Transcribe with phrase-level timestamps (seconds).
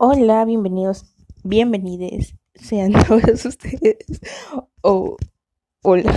[0.00, 4.20] Hola, bienvenidos, bienvenides sean todos ustedes.
[4.80, 5.16] O
[5.82, 6.14] hola.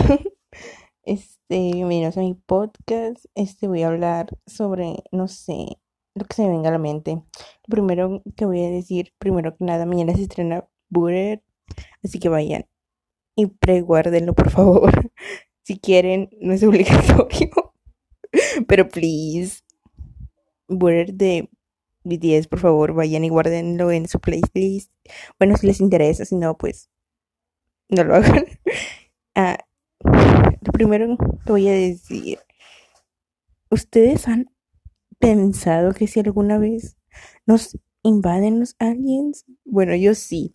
[1.01, 3.25] Este, bienvenidos a mi podcast.
[3.33, 5.79] Este voy a hablar sobre, no sé,
[6.13, 7.13] lo que se me venga a la mente.
[7.15, 11.41] Lo primero que voy a decir, primero que nada, mañana se estrena Butter,
[12.03, 12.67] así que vayan
[13.35, 14.91] y preguárdenlo, por favor.
[15.63, 17.49] Si quieren, no es obligatorio.
[18.67, 19.63] Pero please.
[20.67, 21.49] Butter de
[22.03, 24.91] BTS, por favor, vayan y guárdenlo en su playlist.
[25.39, 26.89] Bueno, si les interesa, si no, pues
[27.89, 28.45] no lo hagan.
[29.35, 29.57] Ah,
[30.03, 32.39] lo primero que voy a decir,
[33.69, 34.51] ¿ustedes han
[35.19, 36.97] pensado que si alguna vez
[37.45, 39.45] nos invaden los aliens?
[39.65, 40.53] Bueno, yo sí.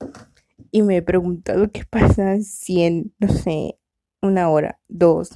[0.70, 3.78] Y me he preguntado qué pasa si en, no sé,
[4.22, 5.30] una hora, dos,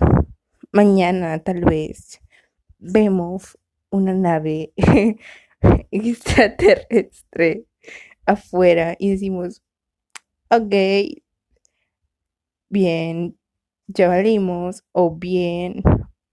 [0.73, 2.20] mañana tal vez,
[2.79, 3.59] vemos
[3.91, 4.73] una nave
[5.91, 7.66] extraterrestre
[8.27, 9.62] afuera y decimos,
[10.50, 10.74] ok,
[12.69, 13.39] bien,
[13.89, 15.83] ya valimos, o bien,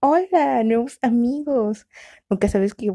[0.00, 1.86] hola, nuevos amigos.
[2.30, 2.92] Nunca sabes que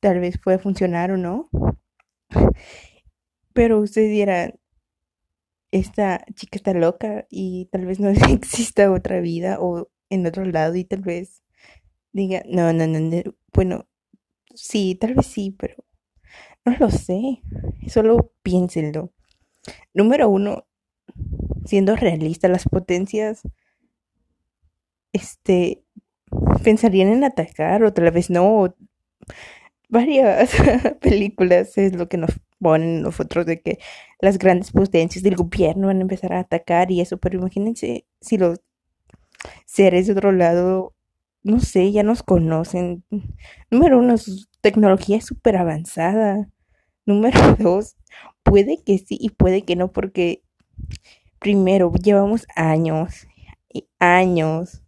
[0.00, 1.48] tal vez pueda funcionar o no.
[3.52, 4.58] Pero ustedes dirán,
[5.70, 10.76] esta chica está loca y tal vez no exista otra vida o en otro lado
[10.76, 11.42] y tal vez
[12.12, 13.22] diga, no, no, no, no.
[13.52, 13.88] bueno,
[14.54, 15.76] sí, tal vez sí, pero
[16.64, 17.42] no lo sé.
[17.88, 19.12] Solo piénsenlo.
[19.94, 20.66] Número uno,
[21.64, 23.42] siendo realista, las potencias,
[25.12, 25.84] este,
[26.62, 28.74] pensarían en atacar o tal vez no.
[29.88, 30.50] Varias
[31.00, 33.78] películas es lo que nos ponen nosotros de que
[34.20, 38.38] las grandes potencias del gobierno van a empezar a atacar y eso, pero imagínense si
[38.38, 38.60] los
[39.66, 40.94] seres de otro lado,
[41.44, 43.04] no sé, ya nos conocen.
[43.70, 46.48] Número uno, su tecnología es súper avanzada.
[47.06, 47.96] Número dos,
[48.42, 50.42] puede que sí y puede que no, porque
[51.38, 53.26] primero llevamos años
[53.72, 54.82] y años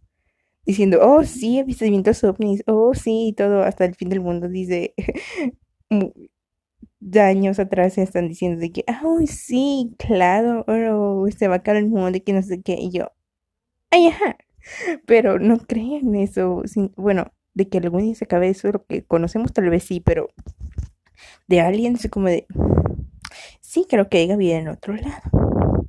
[0.65, 4.93] diciendo, oh sí, avistamientos ovnis, oh sí, y todo hasta el fin del mundo, dice,
[6.99, 10.65] de años atrás se están diciendo de que, oh sí, claro,
[11.37, 13.11] se va a caer el mundo y que no sé qué, y yo,
[13.91, 14.37] ay, ajá,
[15.05, 16.63] pero no creen eso,
[16.95, 20.29] bueno, de que algún día se acabe eso, lo que conocemos tal vez sí, pero
[21.47, 22.45] de aliens como de,
[23.61, 25.87] sí, creo que haya vida en otro lado.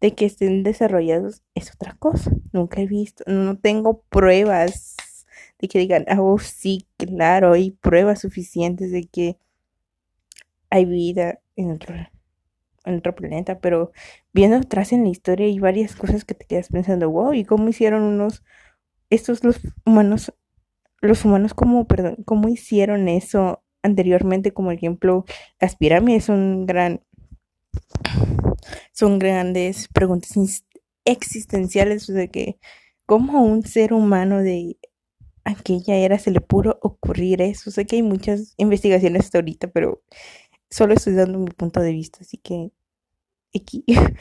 [0.00, 2.30] De que estén desarrollados es otra cosa.
[2.52, 4.96] Nunca he visto, no tengo pruebas
[5.58, 9.38] de que digan, oh, sí, claro, hay pruebas suficientes de que
[10.70, 11.94] hay vida en otro,
[12.84, 13.92] en otro planeta, pero
[14.32, 17.68] viendo atrás en la historia hay varias cosas que te quedas pensando, wow, ¿y cómo
[17.68, 18.44] hicieron unos,
[19.10, 20.32] estos los humanos,
[21.00, 25.24] los humanos, cómo, perdón, cómo hicieron eso anteriormente, como ejemplo,
[25.60, 27.02] las pirámides son gran,
[28.92, 30.32] son grandes preguntas
[31.04, 32.58] existenciales de que
[33.06, 34.76] cómo un ser humano de
[35.44, 37.70] aquella era se le pudo ocurrir eso.
[37.70, 40.02] Sé que hay muchas investigaciones hasta ahorita, pero
[40.70, 42.72] solo estoy dando mi punto de vista, así que
[43.54, 43.84] aquí.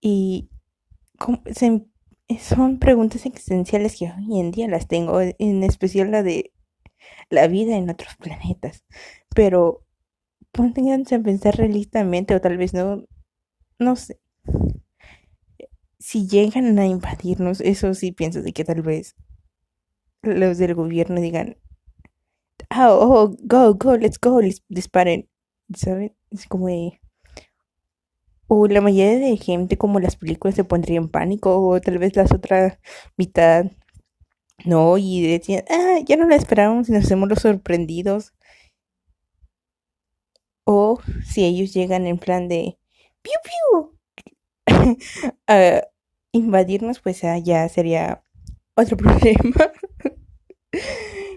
[0.00, 0.48] y
[2.38, 6.52] son preguntas existenciales que hoy en día las tengo, en especial la de
[7.30, 8.84] la vida en otros planetas.
[9.34, 9.84] Pero
[10.52, 13.04] pónganse a pensar realistamente o tal vez no,
[13.78, 14.20] no sé.
[15.98, 19.16] Si llegan a invadirnos, eso sí pienso de que tal vez
[20.22, 21.56] los del gobierno digan,
[22.76, 25.28] oh, oh, go, go, let's go, disparen,
[25.74, 26.14] ¿saben?
[26.30, 27.00] Es como de...
[28.46, 32.14] O la mayoría de gente, como las películas, se pondría en pánico, o tal vez
[32.16, 32.78] las otra
[33.16, 33.66] mitad
[34.64, 38.32] no, y decían, ah, ya no la esperábamos y nos hacemos los sorprendidos.
[40.64, 42.78] O si ellos llegan en plan de,
[43.22, 43.98] piu, piu,
[45.46, 45.82] a
[46.32, 48.24] invadirnos, pues ah, ya sería
[48.74, 49.72] otro problema.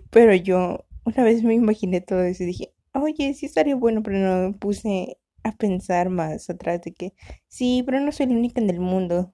[0.09, 4.18] Pero yo una vez me imaginé todo eso y dije, oye, sí estaría bueno, pero
[4.19, 7.13] no me puse a pensar más atrás de que,
[7.48, 9.33] sí, pero no soy la única en el mundo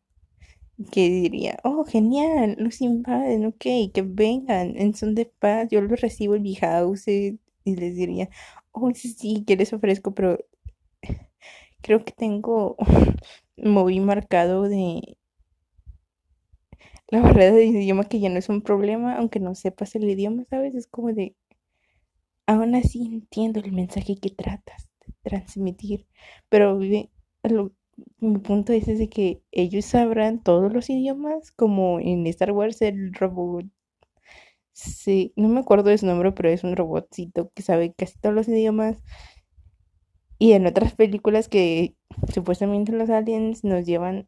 [0.92, 6.00] que diría, oh, genial, los invaden, ok, que vengan en son de paz, yo los
[6.00, 8.30] recibo en mi house y les diría,
[8.72, 10.38] oh, sí, que les ofrezco, pero
[11.82, 12.78] creo que tengo
[13.58, 15.18] muy marcado de
[17.14, 20.46] la barrera de idioma que ya no es un problema, aunque no sepas el idioma,
[20.50, 20.74] ¿sabes?
[20.74, 21.36] Es como de,
[22.48, 26.08] aún así entiendo el mensaje que tratas de transmitir,
[26.50, 26.80] pero
[28.20, 33.14] mi punto es de que ellos sabrán todos los idiomas, como en Star Wars el
[33.14, 33.66] robot
[34.74, 38.34] Sí, no me acuerdo de su nombre, pero es un robotcito que sabe casi todos
[38.36, 38.98] los idiomas.
[40.40, 41.96] Y en otras películas que
[42.34, 44.28] supuestamente los aliens nos llevan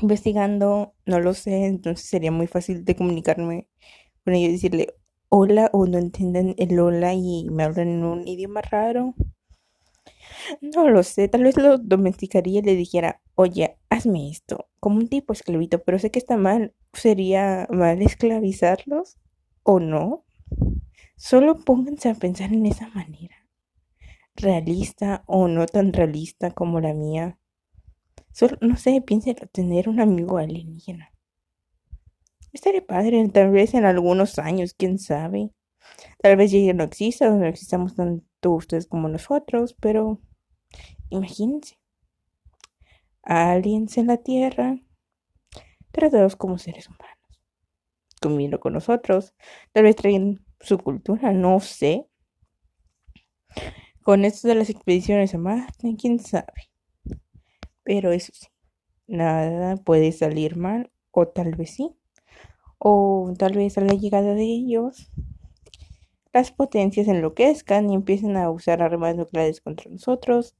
[0.00, 3.68] investigando, no lo sé, entonces sería muy fácil de comunicarme
[4.24, 4.94] con ellos y decirle
[5.30, 9.14] hola o no entienden el hola y me hablan en un idioma raro.
[10.60, 15.08] No lo sé, tal vez lo domesticaría y le dijera, oye, hazme esto, como un
[15.08, 16.74] tipo esclavito, pero sé que está mal.
[16.92, 19.18] ¿Sería mal esclavizarlos
[19.62, 20.24] o no?
[21.16, 23.46] Solo pónganse a pensar en esa manera,
[24.34, 27.38] realista o no tan realista como la mía.
[28.32, 31.12] Solo, no sé, piensen tener un amigo alienígena.
[32.52, 35.50] Estaría padre, tal vez en algunos años, quién sabe.
[36.22, 40.20] Tal vez ya no exista, no existamos tanto ustedes como nosotros, pero
[41.10, 41.78] imagínense.
[43.22, 44.78] Aliens en la Tierra,
[45.92, 47.42] tratados como seres humanos,
[48.22, 49.34] comiendo con nosotros.
[49.72, 52.06] Tal vez traen su cultura, no sé.
[54.02, 56.70] Con esto de las expediciones a Marte, quién sabe.
[57.82, 58.46] Pero eso sí,
[59.06, 61.97] nada puede salir mal, o tal vez sí.
[62.78, 65.10] O tal vez a la llegada de ellos,
[66.32, 70.54] las potencias enloquezcan y empiecen a usar armas nucleares contra nosotros.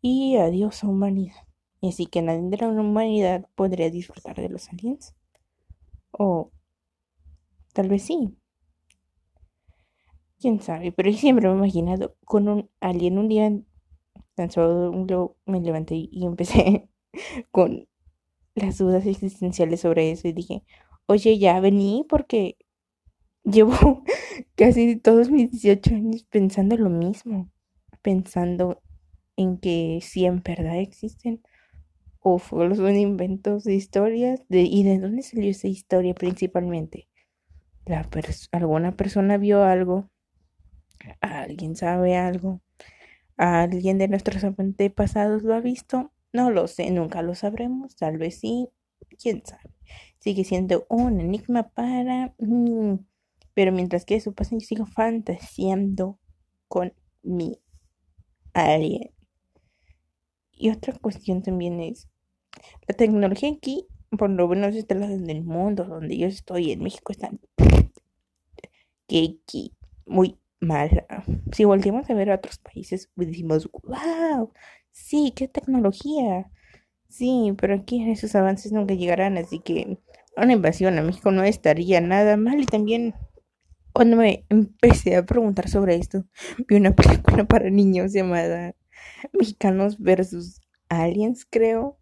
[0.00, 1.48] Y adiós a humanidad.
[1.80, 5.14] Y así que nadie de la humanidad podría disfrutar de los aliens.
[6.12, 6.50] O
[7.72, 8.36] tal vez sí.
[10.40, 13.18] Quién sabe, pero yo siempre me he imaginado con un alien.
[13.18, 13.52] Un día
[14.34, 16.88] tan solo me levanté y empecé
[17.50, 17.88] con
[18.54, 20.64] las dudas existenciales sobre eso y dije,
[21.08, 22.56] oye, ya vení porque
[23.44, 23.72] llevo
[24.56, 27.50] casi todos mis 18 años pensando lo mismo,
[28.02, 28.82] pensando
[29.36, 31.42] en que si en verdad existen
[32.20, 37.08] o son inventos de historias de, y de dónde salió esa historia principalmente.
[37.86, 38.08] La
[38.52, 40.10] alguna persona vio algo,
[41.20, 42.60] alguien sabe algo,
[43.36, 48.40] alguien de nuestros antepasados lo ha visto, no lo sé, nunca lo sabremos, tal vez
[48.40, 48.68] sí,
[49.20, 49.70] quién sabe.
[50.18, 53.00] Sigue siendo un enigma para mí.
[53.54, 56.18] Pero mientras que eso pasa, yo sigo fantaseando
[56.68, 56.92] con
[57.22, 57.58] mi
[58.52, 59.10] alien.
[60.52, 62.08] Y otra cuestión también es,
[62.86, 63.86] la tecnología aquí,
[64.18, 67.30] por lo menos este lado del mundo, donde yo estoy en México, está
[70.06, 71.24] muy mala.
[71.52, 74.52] Si volvemos a ver a otros países, decimos, wow,
[74.90, 76.50] sí, qué tecnología.
[77.08, 79.98] Sí, pero aquí esos avances nunca llegarán, así que
[80.36, 82.60] una invasión a México no estaría nada mal.
[82.60, 83.14] Y también
[83.92, 86.24] cuando me empecé a preguntar sobre esto,
[86.68, 88.74] vi una película para niños llamada
[89.32, 91.98] Mexicanos versus Aliens, creo.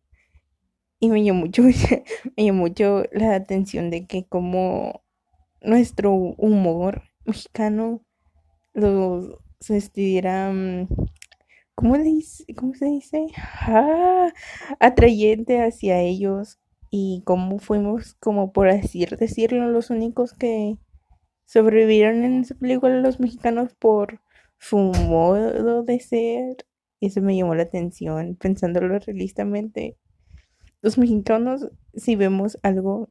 [0.98, 1.62] Y me llamó mucho,
[2.36, 5.04] me llamó mucho la atención de que como
[5.60, 8.02] nuestro humor mexicano
[8.74, 9.38] los
[9.68, 10.52] estuviera
[11.76, 13.26] ¿cómo, dice, ¿cómo se dice?
[13.36, 14.32] Ah,
[14.80, 16.58] atrayente hacia ellos
[16.90, 20.78] y cómo fuimos, como por así decirlo, los únicos que
[21.44, 24.20] sobrevivieron en esa película los mexicanos por
[24.58, 26.66] su modo de ser.
[27.00, 29.98] Eso me llamó la atención, pensándolo realistamente.
[30.82, 33.10] Los mexicanos, si vemos algo,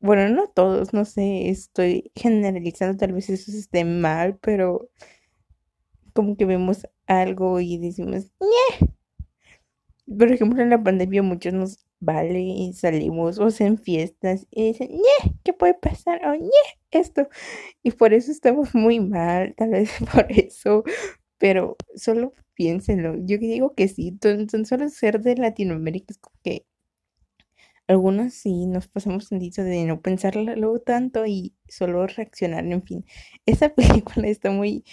[0.00, 4.90] bueno, no todos, no sé, estoy generalizando, tal vez eso esté mal, pero
[6.12, 8.30] como que vemos algo y decimos.
[10.06, 14.88] Por ejemplo, en la pandemia muchos nos vale y salimos o en fiestas y dicen,
[14.90, 15.34] ¡Nye!
[15.44, 16.26] ¿Qué puede pasar?
[16.26, 16.50] O ¡Nye!
[16.90, 17.28] Esto.
[17.82, 20.84] Y por eso estamos muy mal, tal vez por eso.
[21.38, 23.16] Pero solo piénsenlo.
[23.24, 26.66] Yo digo que sí, tan, solo ser de Latinoamérica es como que
[27.88, 33.04] algunos sí nos pasamos dicho de no pensarlo tanto y solo reaccionar, en fin.
[33.46, 34.84] Esa película está muy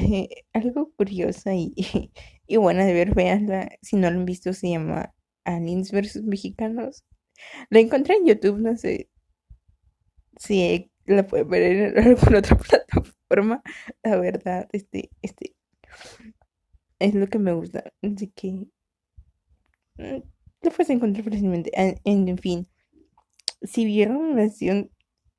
[0.52, 1.74] algo curiosa y,
[2.46, 3.70] y, buena de ver, veanla.
[3.82, 5.14] Si no lo han visto, se llama
[5.44, 7.04] Aliens vs Mexicanos.
[7.70, 9.08] La encontré en YouTube, no sé
[10.38, 13.62] si la pueden ver en alguna otra plataforma.
[14.02, 15.54] La verdad, este, este
[16.98, 17.92] es lo que me gusta.
[18.02, 18.68] Así que
[19.96, 20.22] mm,
[20.62, 21.70] lo puedes encontrar fácilmente.
[21.74, 22.68] En, en, fin,
[23.62, 24.90] si vieron una versión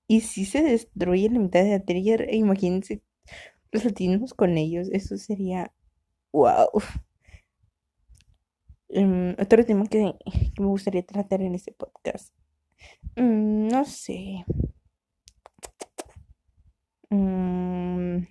[0.08, 3.02] y si se destruye la mitad de la tierra, imagínense
[3.72, 5.72] los latinos con ellos, eso sería
[6.32, 6.70] wow.
[8.90, 10.16] Em, otro tema que,
[10.60, 12.34] me gustaría tratar en este podcast.
[13.16, 14.46] Mm, no sé.
[17.12, 18.26] Mm,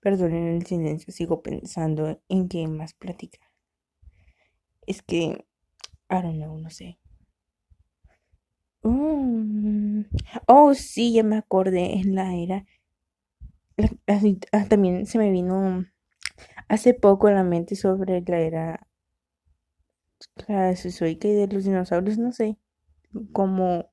[0.00, 3.48] perdonen el silencio, sigo pensando en qué más platicar.
[4.86, 5.44] Es que,
[6.10, 6.98] I don't know, no sé.
[8.86, 10.04] Mm.
[10.46, 12.64] Oh, sí, ya me acordé en la era.
[14.52, 15.84] Ah, también se me vino
[16.68, 18.88] hace poco a la mente sobre la era
[20.34, 22.56] clasizoica y de los dinosaurios, no sé
[23.32, 23.90] cómo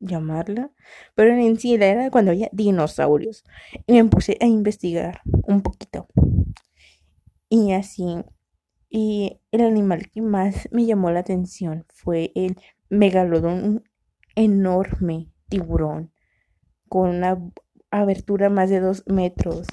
[0.00, 0.72] llamarla,
[1.14, 3.44] pero en sí la era cuando había dinosaurios.
[3.86, 6.08] Y me puse a investigar un poquito.
[7.48, 8.04] Y así,
[8.90, 12.56] y el animal que más me llamó la atención fue el
[12.90, 13.84] megalodón,
[14.34, 16.12] enorme tiburón
[16.88, 17.38] con una
[17.90, 19.66] abertura más de dos metros.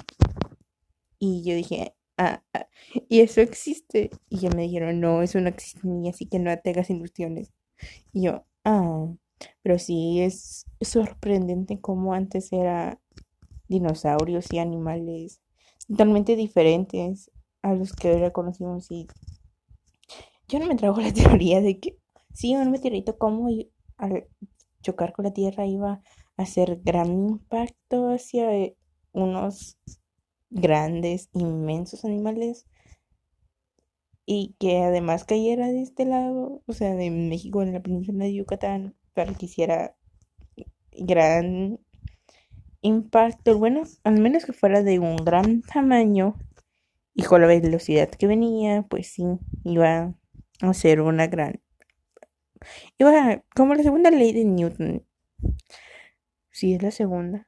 [1.18, 2.68] Y yo dije, ah, ah,
[3.08, 4.10] y eso existe.
[4.28, 7.52] Y ya me dijeron, no, eso no existe ni así que no tengas ilusiones.
[8.12, 9.08] Y yo, ah,
[9.62, 13.00] pero sí es sorprendente cómo antes era
[13.68, 15.40] dinosaurios y animales
[15.88, 17.30] totalmente diferentes
[17.62, 18.90] a los que ahora conocimos.
[18.90, 19.06] Y
[20.48, 21.98] yo no me trago la teoría de que
[22.32, 23.48] sí, un meteorito como
[23.96, 24.28] al
[24.82, 26.02] chocar con la Tierra iba
[26.36, 28.76] a hacer gran impacto hacia eh,
[29.12, 29.78] unos
[30.50, 32.66] grandes, inmensos animales
[34.26, 38.34] y que además cayera de este lado, o sea, de México en la península de
[38.34, 39.96] Yucatán, para que hiciera
[40.92, 41.78] gran
[42.82, 46.36] impacto, bueno, al menos que fuera de un gran tamaño
[47.14, 49.24] y con la velocidad que venía, pues sí,
[49.64, 50.14] iba
[50.60, 51.62] a ser una gran
[52.98, 55.04] Iba como la segunda ley de Newton.
[56.50, 57.46] Sí, es la segunda.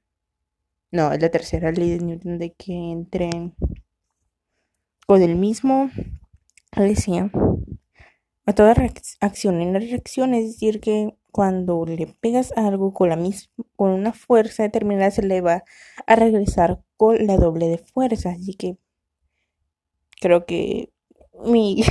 [0.91, 3.55] No, es la tercera ley de Newton de que entren
[5.07, 5.91] con el mismo,
[6.77, 7.31] decía,
[8.47, 8.75] a toda
[9.21, 13.19] acción en la reacción, es decir, que cuando le pegas algo con la
[13.77, 15.65] con una fuerza determinada, se le va
[16.07, 18.31] a regresar con la doble de fuerza.
[18.31, 18.79] Así que
[20.21, 20.93] creo que
[21.45, 21.83] mi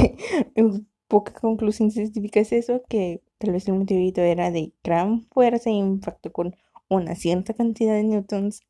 [1.07, 5.73] poca conclusión científica es eso, que tal vez el meteorito era de gran fuerza e
[5.73, 6.55] impacto con
[6.89, 8.61] una cierta cantidad de newtons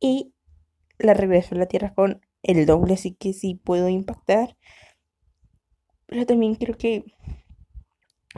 [0.00, 0.32] y
[0.98, 4.56] la regreso a la Tierra con el doble, así que sí puedo impactar.
[6.06, 7.04] Pero también creo que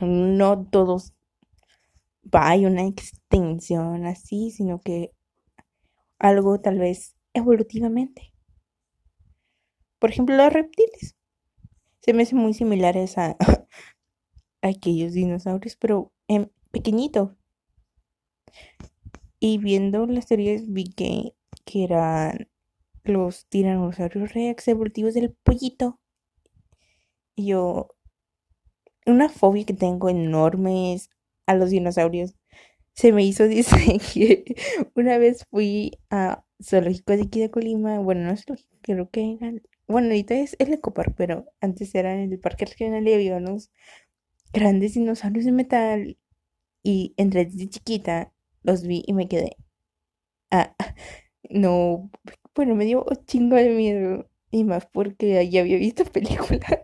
[0.01, 1.15] no todos
[2.35, 5.13] va a una extensión así, sino que
[6.19, 8.33] algo tal vez evolutivamente.
[9.99, 11.17] Por ejemplo, los reptiles
[12.03, 13.37] se me hacen muy similares a,
[14.63, 17.37] aquellos dinosaurios, pero en pequeñito.
[19.41, 21.35] Y viendo las teorías vi que,
[21.75, 22.49] eran
[23.05, 26.01] los tiranosaurios rex evolutivos del pollito.
[27.35, 27.89] Y yo,
[29.07, 31.09] una fobia que tengo enorme es
[31.47, 32.37] a los dinosaurios.
[32.95, 34.45] Se me hizo, dice que
[34.95, 38.45] una vez fui a zoológico de aquí Colima, bueno, no es
[38.83, 39.53] creo que era,
[39.89, 43.71] bueno, ahorita es el Ecopar, pero antes era en el Parque Regional y había unos
[44.53, 46.19] grandes dinosaurios de metal
[46.83, 49.57] y entre desde chiquita los vi y me quedé.
[50.51, 50.77] Ah,
[51.51, 52.11] no,
[52.55, 56.81] bueno, me dio un chingo de miedo y más porque ya había visto películas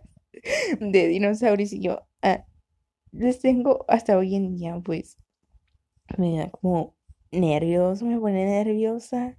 [0.79, 2.45] de dinosaurios y yo ah,
[3.11, 5.17] les tengo hasta hoy en día, pues
[6.17, 6.95] me da como
[7.31, 9.38] nervioso, me pone nerviosa.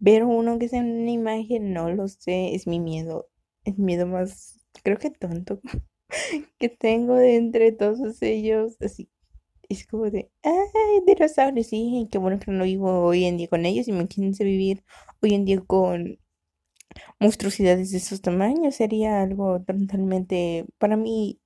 [0.00, 3.28] Ver uno que sea una imagen, no lo sé, es mi miedo,
[3.64, 5.60] es miedo más, creo que tonto.
[6.58, 9.10] que tengo de entre todos ellos, así,
[9.68, 10.62] es como de, ay,
[11.06, 14.84] dinosaurios, sí, qué bueno que no vivo hoy en día con ellos, imagínense vivir
[15.22, 16.18] hoy en día con
[17.20, 21.40] monstruosidades de esos tamaños, sería algo totalmente, para mí,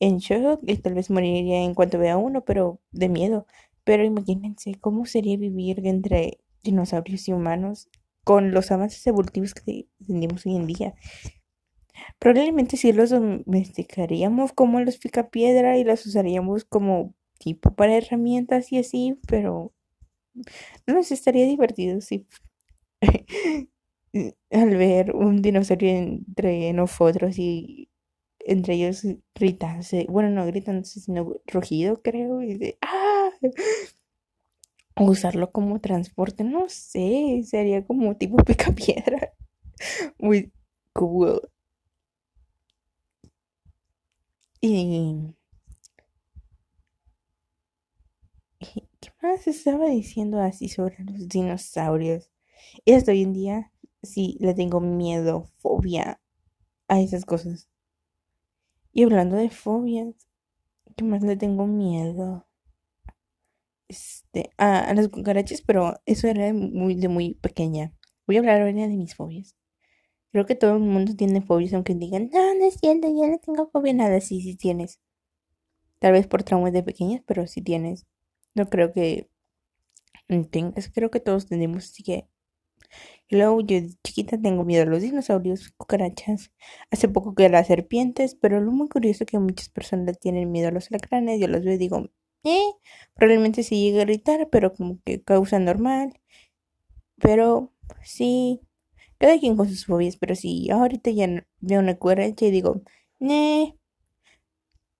[0.00, 3.46] en shock, y tal vez moriría en cuanto vea uno, pero de miedo,
[3.84, 7.88] pero imagínense cómo sería vivir entre dinosaurios y humanos
[8.24, 10.94] con los avances evolutivos que tenemos hoy en día.
[12.18, 18.78] Probablemente sí los domesticaríamos como los picapiedra y los usaríamos como tipo para herramientas y
[18.78, 19.72] así, pero
[20.86, 22.26] no nos estaría divertido si
[24.50, 27.90] al ver un dinosaurio entre nosotros y
[28.40, 29.02] entre ellos
[29.34, 33.30] gritarse, bueno, no gritándose, sino rugido, creo, y de ¡ah!
[35.00, 39.32] Usarlo como transporte, no sé, sería como tipo picapiedra.
[40.18, 40.52] Muy
[40.94, 41.40] cool.
[44.60, 45.34] Y...
[49.00, 52.30] ¿Qué más estaba diciendo así sobre los dinosaurios?
[52.84, 53.72] Y hasta hoy en día
[54.02, 56.20] sí le tengo miedo, fobia
[56.88, 57.68] a esas cosas.
[58.92, 60.26] Y hablando de fobias,
[60.96, 62.45] ¿qué más le tengo miedo?
[63.88, 67.92] Este, a, las cucarachas, pero eso era muy de muy pequeña.
[68.26, 69.56] Voy a hablar ahora de mis fobias.
[70.32, 73.38] Creo que todo el mundo tiene fobias, aunque digan, no, no es cierto, yo no
[73.38, 74.20] tengo fobia nada.
[74.20, 75.00] Sí, sí tienes.
[76.00, 78.06] Tal vez por traumas de pequeñas, pero si tienes.
[78.54, 79.30] No creo que
[80.50, 82.28] tengas, creo que todos tenemos, así que
[83.28, 86.52] y luego yo de chiquita tengo miedo a los dinosaurios, cucarachas,
[86.90, 90.52] hace poco que a las serpientes, pero lo muy curioso es que muchas personas tienen
[90.52, 92.10] miedo a los alacranes, yo los veo y digo,
[93.14, 96.12] probablemente sí llegue a gritar, pero como que causa normal,
[97.20, 97.72] pero
[98.04, 98.60] sí,
[99.18, 102.82] cada quien con sus fobias, pero sí, ahorita ya veo una cucaracha y digo,
[103.20, 103.74] eh,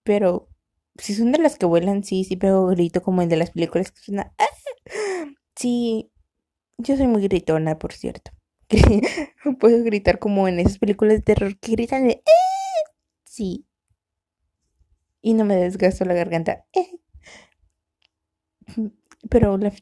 [0.03, 0.49] pero
[0.99, 3.91] si son de las que vuelan, sí, sí pego grito como el de las películas
[3.93, 4.47] que suena, ¡ah!
[5.57, 6.11] sí,
[6.79, 8.33] yo soy muy gritona, por cierto.
[9.61, 12.91] Puedo gritar como en esas películas de terror que gritan de ¡Eh!
[13.25, 13.67] Sí.
[15.21, 16.67] Y no me desgasto la garganta.
[16.73, 17.01] ¡Eh!
[19.31, 19.73] Pero la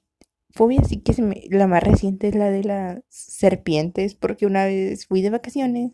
[0.50, 1.44] fobia sí que se me...
[1.50, 5.92] La más reciente es la de las serpientes, porque una vez fui de vacaciones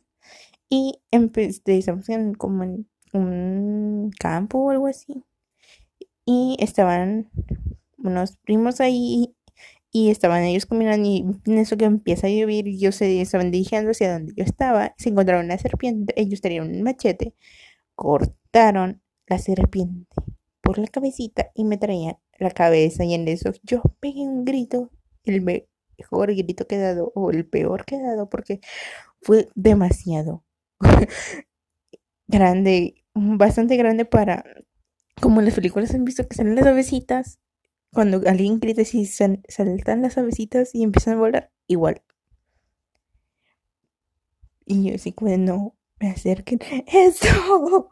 [0.68, 5.24] y empecé, estamos en, como en un campo o algo así.
[6.24, 7.30] Y estaban
[7.98, 9.34] unos primos ahí
[9.92, 13.50] y estaban ellos caminando y en eso que empieza a llover y ellos se estaban
[13.50, 17.34] dirigiendo hacia donde yo estaba, se encontraron una serpiente, ellos tenían un machete,
[17.94, 20.14] cortaron la serpiente
[20.60, 24.90] por la cabecita y me traían la cabeza y en eso yo pegué un grito,
[25.24, 28.60] el mejor grito que he dado o el peor que he dado porque
[29.22, 30.44] fue demasiado
[32.28, 34.44] grande, bastante grande para
[35.20, 37.38] como en las películas han visto que salen las avecitas
[37.92, 42.02] cuando alguien grita y saltan las avecitas y empiezan a volar, igual.
[44.64, 46.60] Y yo como no me acerquen.
[46.86, 47.90] ¡Eso!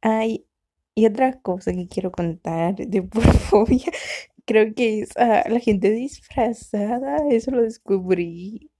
[0.00, 0.46] Ay,
[1.00, 3.90] y otra cosa que quiero contar de porfobia,
[4.44, 8.70] creo que es a la gente disfrazada, eso lo descubrí.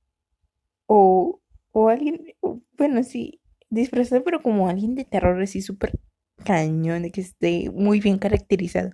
[0.86, 1.40] O,
[1.72, 2.34] o alguien,
[2.76, 5.92] bueno, sí, disfrazado, pero como alguien de terror así súper
[6.44, 8.90] cañón, de que esté muy bien caracterizado.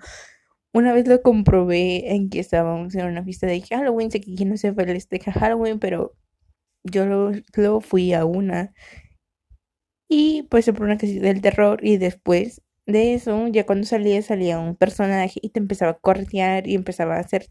[0.72, 4.44] Una vez lo comprobé en que estábamos en una fiesta de Halloween, sé que aquí
[4.44, 6.14] no se festeja Halloween, pero
[6.84, 8.72] yo lo, fui a una.
[10.08, 14.22] Y pues se por una casita del terror y después de eso, ya cuando salía,
[14.22, 17.46] salía un personaje y te empezaba a cortear y empezaba a hacer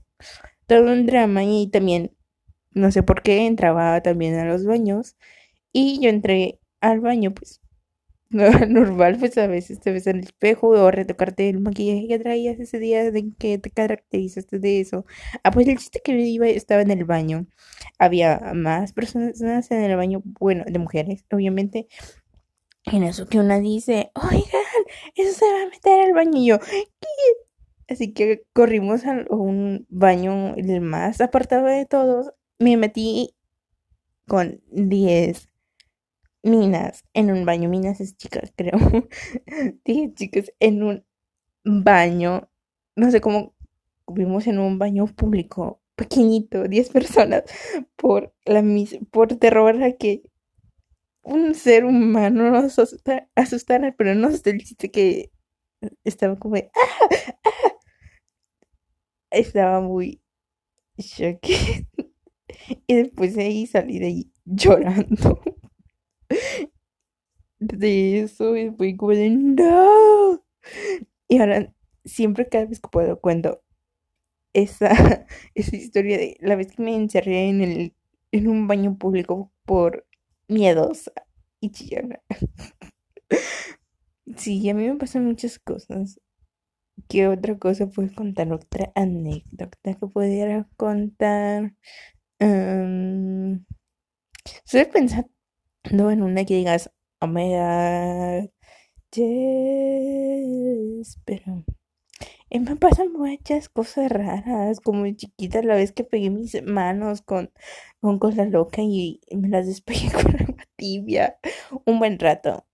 [0.67, 2.11] todo un drama y también,
[2.73, 5.17] no sé por qué, entraba también a los baños
[5.73, 7.61] y yo entré al baño pues
[8.31, 12.59] normal, pues a veces te ves en el espejo o retocarte el maquillaje que traías
[12.59, 15.05] ese día de que te caracterizaste de eso.
[15.43, 17.47] Ah, pues el chiste que me iba estaba en el baño.
[17.99, 21.87] Había más personas en el baño, bueno, de mujeres, obviamente.
[22.85, 24.63] Eso que una dice, oigan,
[25.15, 26.37] eso se va a meter al baño.
[26.37, 27.07] Y yo, ¿qué?
[27.87, 32.31] Así que corrimos a un baño el más apartado de todos.
[32.59, 33.35] Me metí
[34.27, 35.49] con 10
[36.43, 38.77] minas en un baño, minas es chicas, creo.
[39.85, 41.05] Dije chicas, en un
[41.63, 42.49] baño,
[42.95, 43.55] no sé cómo
[44.07, 47.43] vimos en un baño público pequeñito, 10 personas,
[47.95, 50.23] por la mis por terror a que
[51.25, 52.79] un ser humano nos
[53.35, 55.31] asustara, pero no se dice que
[56.03, 56.61] estaba como ¡Ah!
[56.73, 57.75] ¡Ah!
[59.31, 60.21] estaba muy
[60.99, 61.88] choque
[62.88, 65.41] y después de ahí salí de ahí llorando
[67.59, 70.43] de eso y fui como de no.
[71.27, 73.63] Y ahora, siempre cada vez que puedo cuento
[74.53, 74.89] esa,
[75.55, 77.95] esa historia de la vez que me encerré en, el,
[78.31, 80.07] en un baño público por
[80.47, 81.12] miedosa
[81.60, 82.21] y chillona.
[84.38, 86.19] Sí, a mí me pasan muchas cosas.
[87.10, 88.51] ¿Qué otra cosa puedes contar?
[88.53, 91.73] Otra anécdota que pudiera contar.
[92.39, 93.65] Um,
[94.65, 95.29] estoy pensando
[96.12, 98.49] en una que digas, oh my god,
[99.12, 99.99] yes,
[101.25, 101.63] pero
[102.49, 107.51] eh, me pasan muchas cosas raras, como chiquita la vez que pegué mis manos con,
[107.99, 111.38] con cosa loca y me las despegué con agua tibia
[111.86, 112.65] un buen rato.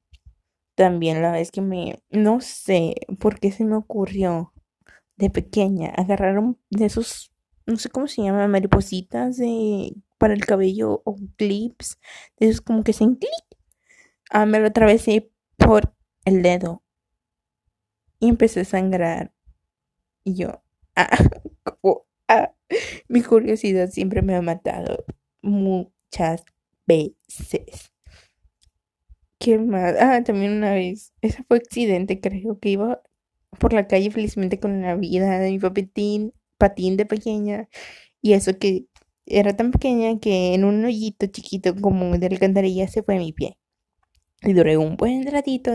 [0.75, 4.53] También la vez que me, no sé por qué se me ocurrió
[5.17, 7.31] de pequeña agarrar de esos,
[7.65, 11.99] no sé cómo se llama, maripositas de para el cabello o clips,
[12.39, 13.45] de esos como que se clic.
[14.29, 15.93] Ah, me lo atravesé por
[16.25, 16.83] el dedo
[18.19, 19.33] y empecé a sangrar.
[20.23, 20.63] Y yo,
[20.95, 21.09] ah,
[22.27, 22.53] ah,
[23.07, 25.05] mi curiosidad siempre me ha matado
[25.41, 26.43] muchas
[26.87, 27.91] veces.
[29.39, 29.95] ¿Qué más?
[29.99, 33.01] Ah, también una vez, ese fue accidente, creo que iba
[33.59, 37.67] por la calle felizmente con la vida de mi papetín, patín de pequeña.
[38.21, 38.87] Y eso que
[39.25, 43.57] era tan pequeña que en un hoyito chiquito como de alcantarilla se fue mi pie.
[44.43, 45.71] Y duré un buen ratito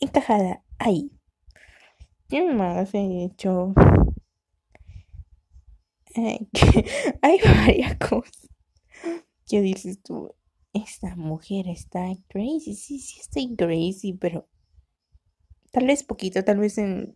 [0.00, 1.10] encajada ahí.
[2.30, 3.74] ¿Qué más he hecho?
[7.22, 8.48] Hay varias cosas.
[9.46, 10.34] ¿Qué dices tú?
[10.72, 12.74] Esta mujer está crazy.
[12.74, 14.48] Sí, sí, estoy crazy, pero
[15.72, 17.14] tal vez poquito, tal vez en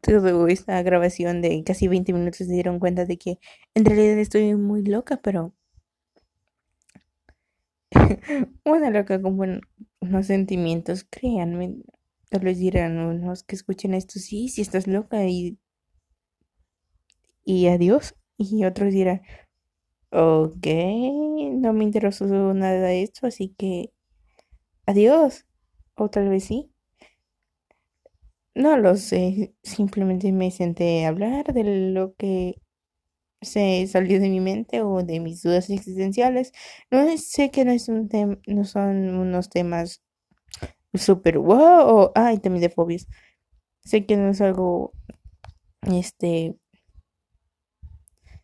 [0.00, 3.38] toda esta grabación de casi 20 minutos se dieron cuenta de que
[3.74, 5.52] en realidad estoy muy loca, pero
[8.64, 9.60] una loca con
[10.00, 11.76] unos sentimientos, créanme,
[12.34, 15.58] tal vez dirán unos que escuchen esto, sí, si estás loca y,
[17.44, 19.22] y adiós, y otros dirán,
[20.10, 20.66] ok,
[21.52, 23.92] no me interesó nada de esto, así que
[24.86, 25.46] adiós,
[25.96, 26.72] o tal vez sí.
[28.54, 32.54] No lo sé, simplemente me senté a hablar de lo que
[33.42, 36.52] se salió de mi mente o de mis dudas existenciales.
[36.92, 38.10] No sé que no, es un
[38.48, 40.03] no son unos temas
[40.94, 43.06] súper wow ay, también de fobias.
[43.84, 44.92] Sé que no es algo
[45.82, 46.56] este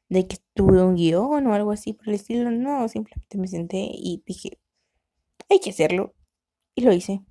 [0.08, 2.50] de que tuve un guion o algo así por el estilo.
[2.50, 4.58] No, simplemente me senté y dije,
[5.48, 6.14] hay que hacerlo.
[6.74, 7.22] Y lo hice.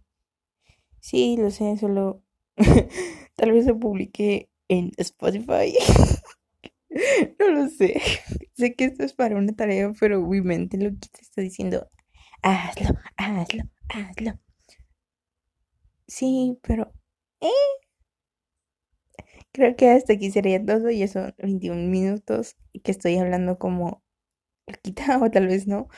[1.02, 2.24] Sí, lo sé, solo
[3.36, 5.74] tal vez lo publiqué en Spotify.
[7.40, 8.02] no lo sé.
[8.54, 11.90] sé que esto es para una tarea, pero mi mente lo que te está diciendo,
[12.42, 14.49] hazlo, hazlo, hazlo.
[16.10, 16.92] Sí, pero...
[17.42, 17.50] ¿eh?
[19.52, 20.90] Creo que hasta aquí sería todo.
[20.92, 24.04] Ya son 21 minutos que estoy hablando como
[24.84, 25.90] quitado, tal vez no.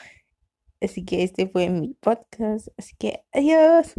[0.80, 2.68] Así que este fue mi podcast.
[2.78, 3.94] Así que adiós.